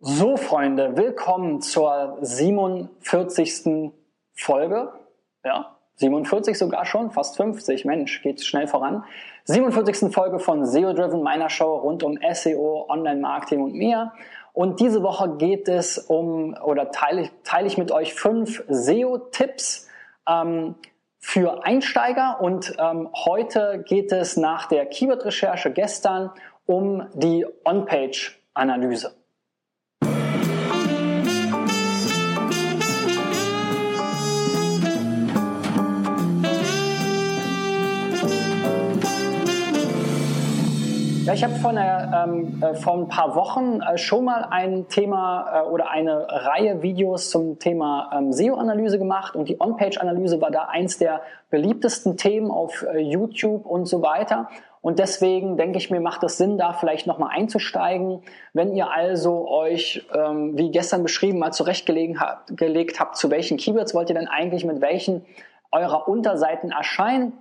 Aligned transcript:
So, 0.00 0.36
Freunde, 0.36 0.96
willkommen 0.96 1.60
zur 1.60 2.18
47. 2.20 3.90
Folge. 4.32 4.92
Ja, 5.44 5.76
47 5.96 6.56
sogar 6.56 6.86
schon, 6.86 7.10
fast 7.10 7.36
50. 7.36 7.84
Mensch, 7.84 8.22
geht 8.22 8.40
schnell 8.44 8.68
voran. 8.68 9.02
47. 9.46 10.14
Folge 10.14 10.38
von 10.38 10.64
SEO 10.64 10.92
Driven, 10.92 11.24
meiner 11.24 11.50
Show 11.50 11.78
rund 11.78 12.04
um 12.04 12.16
SEO, 12.32 12.86
Online-Marketing 12.88 13.60
und 13.60 13.74
mehr. 13.74 14.12
Und 14.52 14.78
diese 14.78 15.02
Woche 15.02 15.36
geht 15.36 15.66
es 15.66 15.98
um, 15.98 16.56
oder 16.62 16.92
teile 16.92 17.22
ich, 17.22 17.30
teile 17.42 17.66
ich 17.66 17.76
mit 17.76 17.90
euch 17.90 18.14
fünf 18.14 18.62
SEO-Tipps 18.68 19.88
ähm, 20.28 20.76
für 21.18 21.64
Einsteiger. 21.64 22.40
Und 22.40 22.72
ähm, 22.78 23.08
heute 23.26 23.82
geht 23.84 24.12
es 24.12 24.36
nach 24.36 24.68
der 24.68 24.86
Keyword-Recherche 24.86 25.72
gestern 25.72 26.30
um 26.66 27.08
die 27.14 27.44
On-Page-Analyse. 27.64 29.17
Ja, 41.28 41.34
ich 41.34 41.44
habe 41.44 41.56
vor, 41.56 41.74
ähm, 41.74 42.62
äh, 42.62 42.74
vor 42.74 42.94
ein 42.94 43.08
paar 43.08 43.34
Wochen 43.34 43.82
äh, 43.82 43.98
schon 43.98 44.24
mal 44.24 44.46
ein 44.48 44.88
Thema 44.88 45.60
äh, 45.60 45.68
oder 45.68 45.90
eine 45.90 46.26
Reihe 46.26 46.80
Videos 46.80 47.28
zum 47.28 47.58
Thema 47.58 48.10
ähm, 48.16 48.32
SEO-Analyse 48.32 48.98
gemacht 48.98 49.36
und 49.36 49.46
die 49.46 49.60
On-Page-Analyse 49.60 50.40
war 50.40 50.50
da 50.50 50.68
eins 50.68 50.96
der 50.96 51.20
beliebtesten 51.50 52.16
Themen 52.16 52.50
auf 52.50 52.82
äh, 52.82 53.00
YouTube 53.00 53.66
und 53.66 53.84
so 53.84 54.00
weiter. 54.00 54.48
Und 54.80 55.00
deswegen 55.00 55.58
denke 55.58 55.76
ich 55.76 55.90
mir, 55.90 56.00
macht 56.00 56.22
es 56.22 56.38
Sinn, 56.38 56.56
da 56.56 56.72
vielleicht 56.72 57.06
nochmal 57.06 57.36
einzusteigen. 57.36 58.22
Wenn 58.54 58.74
ihr 58.74 58.90
also 58.90 59.50
euch, 59.50 60.08
ähm, 60.14 60.56
wie 60.56 60.70
gestern 60.70 61.02
beschrieben, 61.02 61.40
mal 61.40 61.52
zurechtgelegt 61.52 63.00
habt, 63.00 63.18
zu 63.18 63.30
welchen 63.30 63.58
Keywords 63.58 63.94
wollt 63.94 64.08
ihr 64.08 64.14
denn 64.14 64.28
eigentlich 64.28 64.64
mit 64.64 64.80
welchen 64.80 65.26
eurer 65.72 66.08
Unterseiten 66.08 66.70
erscheinen, 66.70 67.34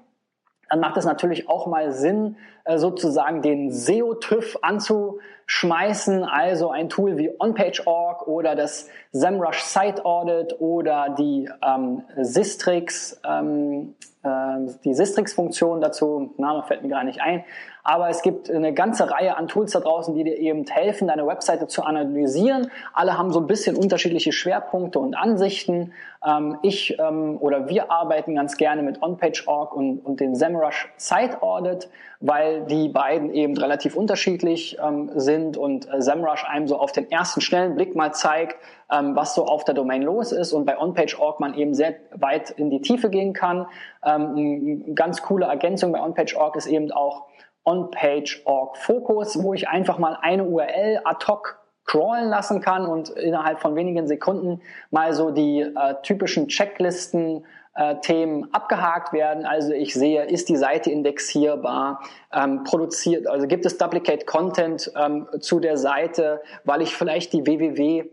dann 0.69 0.79
macht 0.79 0.97
es 0.97 1.05
natürlich 1.05 1.49
auch 1.49 1.67
mal 1.67 1.91
Sinn, 1.91 2.35
sozusagen 2.75 3.41
den 3.41 3.71
SEO-TÜV 3.71 4.57
anzuschmeißen, 4.61 6.23
also 6.23 6.69
ein 6.71 6.89
Tool 6.89 7.17
wie 7.17 7.31
OnPage.org 7.39 8.27
oder 8.27 8.55
das 8.55 8.89
SEMrush 9.11 9.61
Site 9.61 10.05
Audit 10.05 10.59
oder 10.59 11.15
die 11.17 11.49
ähm, 11.65 12.03
Sistrix, 12.17 13.19
ähm, 13.25 13.95
äh, 14.23 14.71
die 14.83 14.93
Sistrix-Funktion 14.93 15.81
dazu, 15.81 16.33
Name 16.37 16.63
fällt 16.63 16.83
mir 16.83 16.89
gar 16.89 17.03
nicht 17.03 17.21
ein, 17.21 17.43
aber 17.87 18.09
es 18.09 18.21
gibt 18.21 18.51
eine 18.51 18.73
ganze 18.73 19.09
Reihe 19.09 19.37
an 19.37 19.47
Tools 19.47 19.71
da 19.71 19.79
draußen, 19.79 20.13
die 20.13 20.25
dir 20.25 20.37
eben 20.37 20.65
helfen, 20.65 21.07
deine 21.07 21.25
Webseite 21.25 21.67
zu 21.67 21.83
analysieren. 21.83 22.69
Alle 22.91 23.17
haben 23.17 23.31
so 23.31 23.39
ein 23.39 23.47
bisschen 23.47 23.77
unterschiedliche 23.77 24.33
Schwerpunkte 24.33 24.99
und 24.99 25.15
Ansichten. 25.15 25.93
Ähm, 26.25 26.57
ich 26.63 26.99
ähm, 26.99 27.37
oder 27.39 27.69
wir 27.69 27.89
arbeiten 27.89 28.35
ganz 28.35 28.57
gerne 28.57 28.83
mit 28.83 29.01
OnPage.org 29.01 29.73
und, 29.73 29.99
und 29.99 30.19
dem 30.19 30.35
SEMrush 30.35 30.91
Site 30.97 31.41
Audit, 31.41 31.89
weil 32.19 32.56
die 32.65 32.89
beiden 32.89 33.33
eben 33.33 33.57
relativ 33.57 33.95
unterschiedlich 33.95 34.77
ähm, 34.83 35.11
sind 35.15 35.57
und 35.57 35.91
äh, 35.91 36.01
SEMrush 36.01 36.45
einem 36.45 36.67
so 36.67 36.77
auf 36.79 36.91
den 36.91 37.11
ersten 37.11 37.41
schnellen 37.41 37.75
Blick 37.75 37.95
mal 37.95 38.13
zeigt, 38.13 38.57
was 38.89 39.35
so 39.35 39.45
auf 39.45 39.65
der 39.65 39.75
Domain 39.75 40.01
los 40.01 40.31
ist 40.31 40.53
und 40.53 40.65
bei 40.65 40.79
OnPage.org 40.79 41.41
man 41.41 41.53
eben 41.55 41.73
sehr 41.73 41.95
weit 42.15 42.51
in 42.51 42.69
die 42.69 42.79
Tiefe 42.79 43.09
gehen 43.09 43.33
kann. 43.33 43.67
eine 43.99 44.93
ganz 44.95 45.21
coole 45.21 45.45
Ergänzung 45.45 45.91
bei 45.91 46.01
OnPage.org 46.01 46.55
ist 46.55 46.67
eben 46.67 46.93
auch 46.93 47.25
On-Page.org 47.65 48.77
Focus, 48.77 49.43
wo 49.43 49.53
ich 49.53 49.67
einfach 49.67 49.97
mal 49.97 50.17
eine 50.21 50.45
URL 50.45 51.01
ad 51.03 51.25
hoc 51.27 51.59
crawlen 51.87 52.29
lassen 52.29 52.61
kann 52.61 52.85
und 52.85 53.09
innerhalb 53.09 53.59
von 53.59 53.75
wenigen 53.75 54.07
Sekunden 54.07 54.61
mal 54.91 55.13
so 55.13 55.31
die 55.31 55.61
äh, 55.61 55.95
typischen 56.03 56.47
Checklisten 56.47 57.45
äh, 57.75 57.95
Themen 58.01 58.53
abgehakt 58.53 59.13
werden. 59.13 59.45
Also 59.45 59.71
ich 59.71 59.93
sehe, 59.93 60.25
ist 60.25 60.49
die 60.49 60.57
Seite 60.57 60.91
indexierbar, 60.91 62.01
ähm, 62.33 62.63
produziert, 62.63 63.27
also 63.27 63.47
gibt 63.47 63.65
es 63.65 63.77
Duplicate 63.77 64.25
Content 64.25 64.91
ähm, 64.95 65.27
zu 65.39 65.59
der 65.59 65.77
Seite, 65.77 66.41
weil 66.65 66.81
ich 66.81 66.95
vielleicht 66.95 67.33
die 67.33 67.45
www 67.45 68.09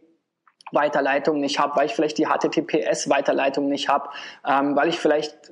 Weiterleitung 0.75 1.41
nicht 1.41 1.59
habe, 1.59 1.77
weil 1.77 1.87
ich 1.87 1.95
vielleicht 1.95 2.19
die 2.19 2.27
HTTPS-Weiterleitung 2.27 3.69
nicht 3.69 3.89
habe, 3.89 4.09
ähm, 4.47 4.77
weil 4.77 4.89
ich 4.89 4.99
vielleicht 4.99 5.51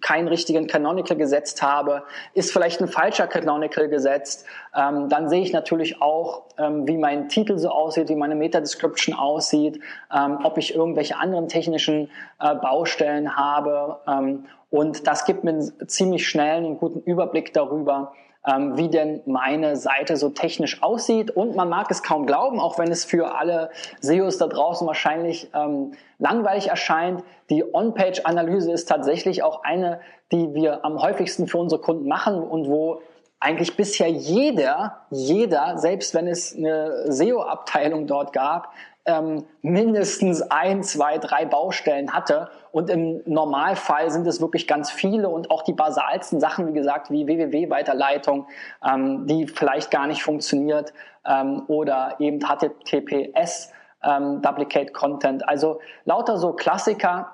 keinen 0.00 0.28
richtigen 0.28 0.66
Canonical 0.66 1.16
gesetzt 1.16 1.62
habe, 1.62 2.04
ist 2.34 2.52
vielleicht 2.52 2.80
ein 2.80 2.88
falscher 2.88 3.26
Canonical 3.26 3.88
gesetzt. 3.88 4.46
Ähm, 4.74 5.08
dann 5.08 5.28
sehe 5.28 5.42
ich 5.42 5.52
natürlich 5.52 6.00
auch, 6.00 6.44
ähm, 6.58 6.86
wie 6.86 6.96
mein 6.96 7.28
Titel 7.28 7.58
so 7.58 7.70
aussieht, 7.70 8.08
wie 8.08 8.16
meine 8.16 8.34
Meta-Description 8.34 9.14
aussieht, 9.14 9.80
ähm, 10.14 10.38
ob 10.44 10.58
ich 10.58 10.74
irgendwelche 10.74 11.16
anderen 11.16 11.48
technischen 11.48 12.10
äh, 12.40 12.54
Baustellen 12.54 13.36
habe. 13.36 14.00
Ähm, 14.06 14.44
und 14.70 15.06
das 15.06 15.24
gibt 15.24 15.44
mir 15.44 15.50
einen 15.50 15.88
ziemlich 15.88 16.28
schnellen 16.28 16.66
und 16.66 16.78
guten 16.78 17.00
Überblick 17.00 17.52
darüber, 17.54 18.12
ähm, 18.48 18.78
wie 18.78 18.88
denn 18.88 19.20
meine 19.26 19.76
Seite 19.76 20.16
so 20.16 20.30
technisch 20.30 20.82
aussieht. 20.82 21.30
Und 21.30 21.54
man 21.54 21.68
mag 21.68 21.90
es 21.90 22.02
kaum 22.02 22.26
glauben, 22.26 22.58
auch 22.58 22.78
wenn 22.78 22.90
es 22.90 23.04
für 23.04 23.36
alle 23.36 23.70
SEOs 24.00 24.38
da 24.38 24.46
draußen 24.46 24.86
wahrscheinlich 24.86 25.50
ähm, 25.54 25.92
langweilig 26.18 26.68
erscheint. 26.68 27.22
Die 27.50 27.64
On-Page-Analyse 27.74 28.72
ist 28.72 28.88
tatsächlich 28.88 29.42
auch 29.42 29.62
eine, 29.62 30.00
die 30.32 30.54
wir 30.54 30.84
am 30.84 31.02
häufigsten 31.02 31.46
für 31.46 31.58
unsere 31.58 31.80
Kunden 31.80 32.08
machen 32.08 32.42
und 32.42 32.68
wo 32.68 33.02
eigentlich 33.40 33.76
bisher 33.76 34.08
jeder, 34.08 35.06
jeder, 35.10 35.78
selbst 35.78 36.14
wenn 36.14 36.26
es 36.26 36.56
eine 36.56 37.12
SEO-Abteilung 37.12 38.06
dort 38.06 38.32
gab, 38.32 38.72
ähm, 39.08 39.46
mindestens 39.62 40.42
ein, 40.42 40.82
zwei, 40.82 41.16
drei 41.16 41.46
Baustellen 41.46 42.12
hatte. 42.12 42.50
Und 42.72 42.90
im 42.90 43.22
Normalfall 43.24 44.10
sind 44.10 44.26
es 44.26 44.40
wirklich 44.40 44.68
ganz 44.68 44.90
viele 44.90 45.30
und 45.30 45.50
auch 45.50 45.62
die 45.62 45.72
basalsten 45.72 46.40
Sachen, 46.40 46.68
wie 46.68 46.74
gesagt, 46.74 47.10
wie 47.10 47.26
www-Weiterleitung, 47.26 48.46
ähm, 48.86 49.26
die 49.26 49.48
vielleicht 49.48 49.90
gar 49.90 50.06
nicht 50.06 50.22
funktioniert 50.22 50.92
ähm, 51.26 51.62
oder 51.68 52.16
eben 52.18 52.40
HTTPS, 52.40 53.72
ähm, 54.04 54.42
Duplicate 54.42 54.92
Content. 54.92 55.48
Also 55.48 55.80
lauter 56.04 56.36
so 56.36 56.52
Klassiker. 56.52 57.32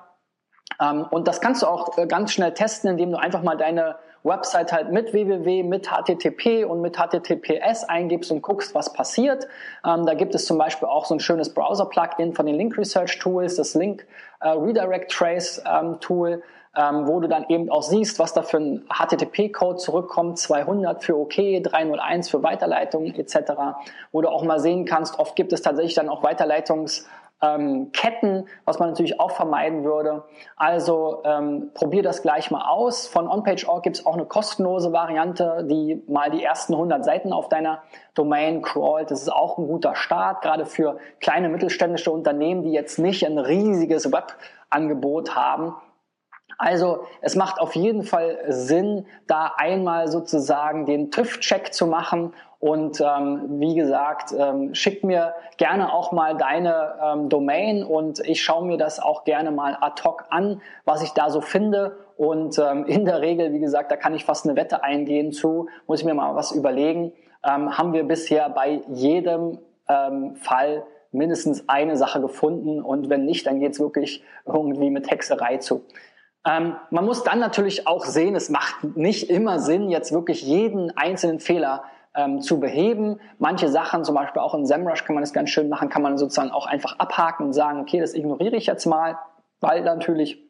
Ähm, 0.81 1.05
und 1.11 1.27
das 1.27 1.41
kannst 1.41 1.61
du 1.61 1.67
auch 1.67 1.97
äh, 1.97 2.07
ganz 2.07 2.31
schnell 2.31 2.53
testen, 2.53 2.89
indem 2.89 3.11
du 3.11 3.17
einfach 3.19 3.43
mal 3.43 3.57
deine 3.57 3.97
Website 4.25 4.73
halt 4.73 4.91
mit 4.91 5.13
www, 5.13 5.63
mit 5.63 5.87
HTTP 5.87 6.65
und 6.65 6.81
mit 6.81 6.97
HTTPS 6.97 7.83
eingibst 7.83 8.31
und 8.31 8.41
guckst, 8.41 8.73
was 8.73 8.91
passiert. 8.91 9.47
Ähm, 9.85 10.05
da 10.05 10.15
gibt 10.15 10.35
es 10.35 10.45
zum 10.45 10.57
Beispiel 10.57 10.87
auch 10.87 11.05
so 11.05 11.15
ein 11.15 11.19
schönes 11.19 11.53
Browser-Plugin 11.53 12.33
von 12.33 12.45
den 12.45 12.55
Link 12.55 12.77
Research 12.77 13.19
Tools, 13.19 13.55
das 13.55 13.75
Link 13.75 14.05
äh, 14.41 14.49
Redirect 14.49 15.11
Trace 15.11 15.63
ähm, 15.65 15.99
Tool, 15.99 16.41
ähm, 16.75 17.07
wo 17.07 17.19
du 17.19 17.27
dann 17.27 17.45
eben 17.49 17.69
auch 17.69 17.83
siehst, 17.83 18.19
was 18.19 18.33
da 18.33 18.41
für 18.41 18.57
ein 18.57 18.87
HTTP-Code 18.89 19.77
zurückkommt, 19.77 20.39
200 20.39 21.03
für 21.03 21.17
OK, 21.17 21.35
301 21.35 22.29
für 22.29 22.43
Weiterleitung 22.43 23.05
etc., 23.05 23.51
wo 24.11 24.21
du 24.21 24.29
auch 24.29 24.43
mal 24.43 24.59
sehen 24.59 24.85
kannst, 24.85 25.19
oft 25.19 25.35
gibt 25.35 25.53
es 25.53 25.61
tatsächlich 25.61 25.93
dann 25.93 26.09
auch 26.09 26.23
Weiterleitungs- 26.23 27.05
ähm, 27.41 27.91
Ketten, 27.91 28.47
was 28.65 28.79
man 28.79 28.89
natürlich 28.89 29.19
auch 29.19 29.31
vermeiden 29.31 29.83
würde. 29.83 30.23
Also 30.55 31.21
ähm, 31.25 31.71
probier 31.73 32.03
das 32.03 32.21
gleich 32.21 32.51
mal 32.51 32.67
aus. 32.67 33.07
Von 33.07 33.27
OnPage.org 33.27 33.83
gibt 33.83 33.97
es 33.97 34.05
auch 34.05 34.13
eine 34.13 34.25
kostenlose 34.25 34.93
Variante, 34.93 35.65
die 35.69 36.01
mal 36.07 36.31
die 36.31 36.43
ersten 36.43 36.73
100 36.73 37.03
Seiten 37.03 37.33
auf 37.33 37.49
deiner 37.49 37.83
Domain 38.13 38.61
crawlt. 38.61 39.11
Das 39.11 39.21
ist 39.21 39.31
auch 39.31 39.57
ein 39.57 39.67
guter 39.67 39.95
Start, 39.95 40.41
gerade 40.41 40.65
für 40.65 40.97
kleine 41.19 41.49
mittelständische 41.49 42.11
Unternehmen, 42.11 42.63
die 42.63 42.71
jetzt 42.71 42.99
nicht 42.99 43.25
ein 43.25 43.37
riesiges 43.37 44.11
Webangebot 44.11 45.35
haben. 45.35 45.75
Also 46.57 47.05
es 47.21 47.35
macht 47.35 47.59
auf 47.59 47.75
jeden 47.75 48.03
Fall 48.03 48.39
Sinn, 48.47 49.05
da 49.27 49.53
einmal 49.57 50.07
sozusagen 50.07 50.85
den 50.85 51.11
TÜV-Check 51.11 51.73
zu 51.73 51.87
machen 51.87 52.33
und 52.59 52.99
ähm, 52.99 53.59
wie 53.59 53.75
gesagt, 53.75 54.33
ähm, 54.35 54.73
schick 54.73 55.03
mir 55.03 55.35
gerne 55.57 55.93
auch 55.93 56.11
mal 56.11 56.35
deine 56.35 56.95
ähm, 57.03 57.29
Domain 57.29 57.83
und 57.83 58.21
ich 58.27 58.41
schaue 58.41 58.65
mir 58.65 58.77
das 58.77 58.99
auch 58.99 59.23
gerne 59.23 59.51
mal 59.51 59.77
ad 59.79 60.01
hoc 60.03 60.25
an, 60.29 60.61
was 60.83 61.03
ich 61.03 61.11
da 61.11 61.29
so 61.29 61.41
finde. 61.41 61.97
Und 62.17 62.57
ähm, 62.57 62.85
in 62.85 63.05
der 63.05 63.21
Regel, 63.21 63.53
wie 63.53 63.59
gesagt, 63.59 63.91
da 63.91 63.97
kann 63.97 64.15
ich 64.15 64.25
fast 64.25 64.47
eine 64.47 64.55
Wette 64.55 64.83
eingehen 64.83 65.31
zu, 65.31 65.67
muss 65.85 65.99
ich 65.99 66.05
mir 66.05 66.15
mal 66.15 66.35
was 66.35 66.53
überlegen. 66.53 67.13
Ähm, 67.47 67.77
haben 67.77 67.93
wir 67.93 68.03
bisher 68.03 68.49
bei 68.49 68.81
jedem 68.87 69.59
ähm, 69.87 70.35
Fall 70.37 70.85
mindestens 71.11 71.69
eine 71.69 71.97
Sache 71.97 72.19
gefunden 72.19 72.81
und 72.81 73.09
wenn 73.09 73.25
nicht, 73.25 73.45
dann 73.45 73.59
geht's 73.59 73.79
wirklich 73.79 74.23
irgendwie 74.45 74.89
mit 74.89 75.11
Hexerei 75.11 75.57
zu. 75.57 75.83
Ähm, 76.45 76.75
man 76.91 77.05
muss 77.05 77.23
dann 77.23 77.39
natürlich 77.39 77.87
auch 77.87 78.05
sehen, 78.05 78.35
es 78.35 78.49
macht 78.49 78.83
nicht 78.95 79.29
immer 79.29 79.59
Sinn, 79.59 79.89
jetzt 79.89 80.11
wirklich 80.11 80.43
jeden 80.43 80.95
einzelnen 80.95 81.39
Fehler 81.39 81.83
ähm, 82.15 82.41
zu 82.41 82.59
beheben. 82.59 83.19
Manche 83.39 83.67
Sachen, 83.67 84.03
zum 84.03 84.15
Beispiel 84.15 84.41
auch 84.41 84.53
in 84.53 84.65
SEMrush 84.65 85.03
kann 85.05 85.15
man 85.15 85.23
das 85.23 85.33
ganz 85.33 85.49
schön 85.49 85.69
machen, 85.69 85.89
kann 85.89 86.01
man 86.01 86.17
sozusagen 86.17 86.51
auch 86.51 86.67
einfach 86.67 86.99
abhaken 86.99 87.47
und 87.47 87.53
sagen, 87.53 87.79
okay, 87.79 87.99
das 87.99 88.13
ignoriere 88.13 88.55
ich 88.55 88.67
jetzt 88.67 88.85
mal, 88.85 89.17
weil 89.59 89.81
natürlich 89.81 90.45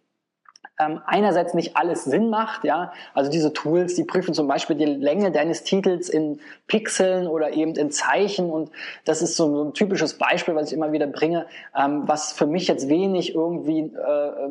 ähm, 0.78 1.02
einerseits 1.06 1.54
nicht 1.54 1.78
alles 1.78 2.04
Sinn 2.04 2.30
macht, 2.30 2.66
ja. 2.66 2.92
Also 3.14 3.32
diese 3.32 3.54
Tools, 3.54 3.96
die 3.96 4.04
prüfen 4.04 4.34
zum 4.34 4.48
Beispiel 4.48 4.76
die 4.76 4.86
Länge 4.86 5.32
deines 5.32 5.64
Titels 5.64 6.10
in 6.10 6.42
Pixeln 6.68 7.28
oder 7.28 7.54
eben 7.54 7.76
in 7.76 7.92
Zeichen 7.92 8.50
und 8.50 8.70
das 9.06 9.22
ist 9.22 9.38
so, 9.38 9.64
ein 9.64 9.74
typisches 9.74 10.18
Beispiel, 10.18 10.56
was 10.56 10.68
ich 10.68 10.74
immer 10.74 10.92
wieder 10.92 11.08
bringe, 11.08 11.46
ähm, 11.76 12.04
was 12.06 12.34
für 12.34 12.46
mich 12.46 12.68
jetzt 12.68 12.90
wenig 12.90 13.34
irgendwie 13.34 13.80
äh, 13.80 14.50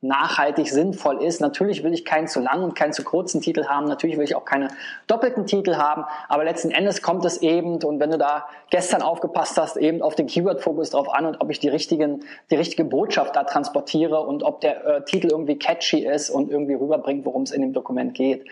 nachhaltig 0.00 0.70
sinnvoll 0.70 1.22
ist. 1.22 1.40
Natürlich 1.40 1.82
will 1.82 1.92
ich 1.92 2.04
keinen 2.04 2.28
zu 2.28 2.40
langen 2.40 2.62
und 2.62 2.74
keinen 2.74 2.92
zu 2.92 3.02
kurzen 3.02 3.40
Titel 3.40 3.66
haben. 3.66 3.86
Natürlich 3.86 4.16
will 4.16 4.24
ich 4.24 4.36
auch 4.36 4.44
keine 4.44 4.68
doppelten 5.08 5.46
Titel 5.46 5.76
haben. 5.76 6.04
Aber 6.28 6.44
letzten 6.44 6.70
Endes 6.70 7.02
kommt 7.02 7.24
es 7.24 7.38
eben, 7.38 7.82
und 7.82 7.98
wenn 7.98 8.10
du 8.10 8.18
da 8.18 8.46
gestern 8.70 9.02
aufgepasst 9.02 9.58
hast, 9.58 9.76
eben 9.76 10.00
auf 10.00 10.14
den 10.14 10.28
Keyword-Fokus 10.28 10.90
drauf 10.90 11.12
an 11.12 11.26
und 11.26 11.40
ob 11.40 11.50
ich 11.50 11.58
die 11.58 11.68
richtigen, 11.68 12.24
die 12.50 12.56
richtige 12.56 12.84
Botschaft 12.84 13.34
da 13.34 13.42
transportiere 13.42 14.20
und 14.20 14.44
ob 14.44 14.60
der 14.60 14.86
äh, 14.86 15.04
Titel 15.04 15.28
irgendwie 15.28 15.58
catchy 15.58 16.06
ist 16.06 16.30
und 16.30 16.50
irgendwie 16.50 16.74
rüberbringt, 16.74 17.24
worum 17.26 17.42
es 17.42 17.50
in 17.50 17.60
dem 17.60 17.72
Dokument 17.72 18.14
geht. 18.14 18.46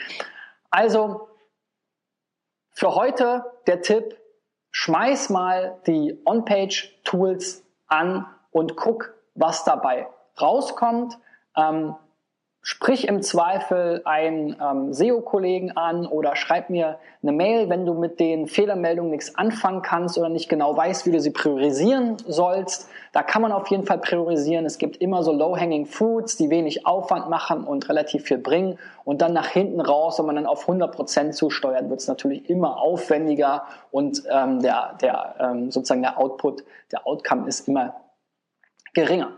Also, 0.70 1.28
für 2.72 2.94
heute 2.94 3.44
der 3.68 3.82
Tipp, 3.82 4.18
schmeiß 4.72 5.30
mal 5.30 5.78
die 5.86 6.20
On-Page-Tools 6.26 7.64
an 7.86 8.26
und 8.50 8.76
guck, 8.76 9.14
was 9.34 9.64
dabei 9.64 10.08
rauskommt. 10.40 11.18
Ähm, 11.56 11.94
sprich 12.68 13.06
im 13.06 13.22
Zweifel 13.22 14.02
einen 14.04 14.56
ähm, 14.60 14.92
SEO-Kollegen 14.92 15.76
an 15.76 16.04
oder 16.04 16.34
schreib 16.34 16.68
mir 16.68 16.98
eine 17.22 17.30
Mail, 17.30 17.68
wenn 17.68 17.86
du 17.86 17.94
mit 17.94 18.18
den 18.18 18.48
Fehlermeldungen 18.48 19.12
nichts 19.12 19.36
anfangen 19.36 19.82
kannst 19.82 20.18
oder 20.18 20.28
nicht 20.28 20.48
genau 20.48 20.76
weißt, 20.76 21.06
wie 21.06 21.12
du 21.12 21.20
sie 21.20 21.30
priorisieren 21.30 22.16
sollst. 22.26 22.88
Da 23.12 23.22
kann 23.22 23.40
man 23.40 23.52
auf 23.52 23.68
jeden 23.68 23.84
Fall 23.84 23.98
priorisieren. 23.98 24.66
Es 24.66 24.78
gibt 24.78 24.96
immer 24.96 25.22
so 25.22 25.30
low-hanging 25.30 25.86
fruits, 25.86 26.36
die 26.36 26.50
wenig 26.50 26.86
Aufwand 26.86 27.30
machen 27.30 27.62
und 27.62 27.88
relativ 27.88 28.24
viel 28.24 28.38
bringen. 28.38 28.80
Und 29.04 29.22
dann 29.22 29.32
nach 29.32 29.46
hinten 29.46 29.80
raus, 29.80 30.18
wenn 30.18 30.26
man 30.26 30.34
dann 30.34 30.46
auf 30.46 30.68
100% 30.68 31.30
zusteuert, 31.30 31.88
wird 31.88 32.00
es 32.00 32.08
natürlich 32.08 32.50
immer 32.50 32.80
aufwendiger 32.80 33.62
und 33.92 34.24
ähm, 34.28 34.60
der, 34.60 34.98
der 35.00 35.36
ähm, 35.38 35.70
sozusagen 35.70 36.02
der 36.02 36.18
Output, 36.18 36.64
der 36.90 37.06
Outcome 37.06 37.46
ist 37.46 37.68
immer 37.68 37.94
geringer. 38.92 39.30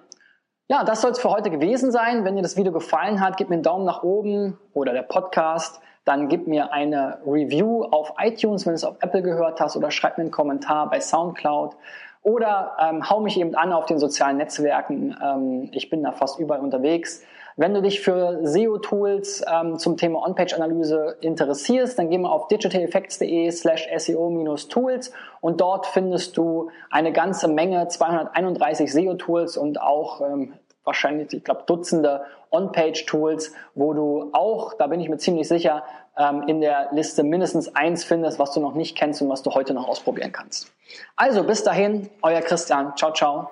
Ja, 0.71 0.85
das 0.85 1.01
soll 1.01 1.13
es 1.13 1.19
für 1.19 1.31
heute 1.31 1.49
gewesen 1.49 1.91
sein. 1.91 2.27
Wenn 2.27 2.37
dir 2.37 2.43
das 2.43 2.59
Video 2.59 2.73
gefallen 2.73 3.23
hat, 3.23 3.39
gib 3.39 3.49
mir 3.49 3.55
einen 3.55 3.63
Daumen 3.63 3.87
nach 3.87 4.03
oben 4.03 4.59
oder 4.75 4.93
der 4.93 5.01
Podcast. 5.01 5.81
Dann 6.05 6.29
gib 6.29 6.47
mir 6.47 6.75
eine 6.75 7.21
Review 7.27 7.85
auf 7.85 8.13
iTunes, 8.19 8.67
wenn 8.67 8.73
du 8.73 8.75
es 8.75 8.85
auf 8.85 8.97
Apple 9.01 9.23
gehört 9.23 9.63
hast, 9.63 9.79
oder 9.79 9.91
schreib 9.91 10.19
mir 10.19 10.25
einen 10.25 10.31
Kommentar 10.31 10.91
bei 10.91 11.01
SoundCloud. 11.01 11.75
Oder 12.23 12.77
ähm, 12.81 13.09
hau 13.09 13.21
mich 13.21 13.41
eben 13.41 13.55
an 13.55 13.73
auf 13.73 13.87
den 13.87 13.99
sozialen 13.99 14.37
Netzwerken. 14.37 15.17
Ähm, 15.25 15.71
ich 15.73 15.89
bin 15.89 16.03
da 16.03 16.13
fast 16.13 16.39
überall 16.39 16.61
unterwegs. 16.61 17.23
Wenn 17.59 17.75
du 17.75 17.83
dich 17.83 18.01
für 18.01 18.39
SEO-Tools 18.45 19.45
ähm, 19.53 19.79
zum 19.79 19.97
Thema 19.97 20.25
On-Page-Analyse 20.25 21.17
interessierst, 21.21 21.99
dann 21.99 22.09
geh 22.09 22.17
mal 22.17 22.31
auf 22.31 22.47
digitaleffects.de 22.47 23.51
slash 23.51 23.89
SEO-Tools 23.97 25.11
und 25.41 25.61
dort 25.61 25.87
findest 25.87 26.37
du 26.37 26.71
eine 26.89 27.13
ganze 27.13 27.49
Menge, 27.49 27.89
231 27.89 28.93
SEO-Tools 28.93 29.57
und 29.57 29.81
auch 29.81 30.21
ähm, 30.21 30.55
wahrscheinlich, 30.85 31.33
ich 31.33 31.43
glaube, 31.43 31.65
Dutzende 31.67 32.23
On-Page-Tools, 32.53 33.53
wo 33.75 33.93
du 33.93 34.31
auch, 34.35 34.75
da 34.75 34.87
bin 34.87 35.01
ich 35.01 35.09
mir 35.09 35.19
ziemlich 35.19 35.49
sicher, 35.49 35.83
ähm, 36.17 36.45
in 36.47 36.61
der 36.61 36.91
Liste 36.93 37.25
mindestens 37.25 37.75
eins 37.75 38.05
findest, 38.05 38.39
was 38.39 38.53
du 38.53 38.61
noch 38.61 38.75
nicht 38.75 38.97
kennst 38.97 39.21
und 39.21 39.31
was 39.31 39.43
du 39.43 39.51
heute 39.51 39.75
noch 39.75 39.89
ausprobieren 39.89 40.31
kannst. 40.31 40.73
Also 41.17 41.43
bis 41.43 41.65
dahin, 41.65 42.09
euer 42.23 42.41
Christian. 42.41 42.93
Ciao, 42.97 43.13
ciao. 43.13 43.51